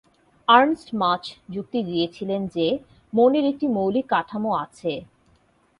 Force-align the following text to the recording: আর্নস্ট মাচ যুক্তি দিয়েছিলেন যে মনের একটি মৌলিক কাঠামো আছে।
আর্নস্ট 0.47 0.89
মাচ 0.93 1.23
যুক্তি 1.53 1.79
দিয়েছিলেন 1.89 2.41
যে 2.55 2.67
মনের 3.13 3.45
একটি 3.51 3.65
মৌলিক 3.67 4.05
কাঠামো 4.09 4.51
আছে। 4.63 4.91